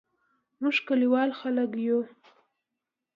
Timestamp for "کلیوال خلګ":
0.87-1.71